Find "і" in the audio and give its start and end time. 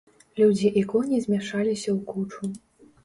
0.81-0.81